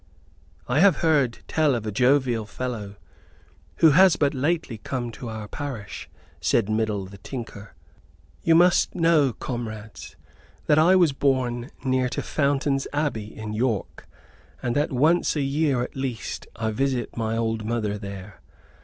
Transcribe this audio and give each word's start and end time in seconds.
"I 0.67 0.79
have 0.79 1.01
heard 1.05 1.41
tell 1.47 1.75
of 1.75 1.85
a 1.85 1.91
jovial 1.91 2.47
fellow 2.47 2.95
who 3.75 3.91
has 3.91 4.15
but 4.15 4.33
lately 4.33 4.79
come 4.79 5.11
to 5.11 5.29
our 5.29 5.47
parish," 5.47 6.09
said 6.39 6.69
Middle 6.69 7.05
the 7.05 7.19
Tinker. 7.19 7.75
"You 8.41 8.55
must 8.55 8.95
know, 8.95 9.31
comrades, 9.31 10.15
that 10.65 10.79
I 10.79 10.95
was 10.95 11.13
born 11.13 11.69
near 11.85 12.09
to 12.09 12.23
Fountain's 12.23 12.87
Abbey, 12.91 13.37
in 13.37 13.53
York, 13.53 14.07
and 14.63 14.75
that 14.75 14.91
once 14.91 15.35
a 15.35 15.43
year 15.43 15.83
at 15.83 15.95
least 15.95 16.47
I 16.55 16.71
visit 16.71 17.15
my 17.15 17.37
old 17.37 17.63
mother 17.63 17.99
there. 17.99 18.41